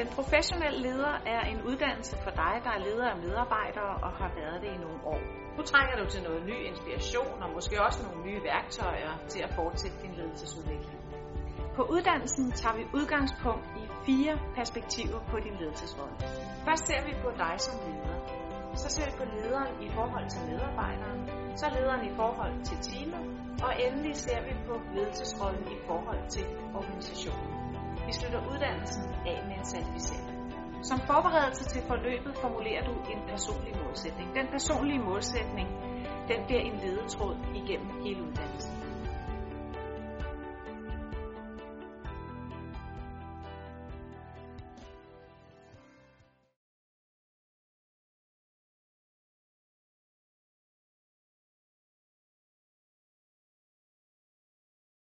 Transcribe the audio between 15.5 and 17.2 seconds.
ledelsesrolle. Først ser vi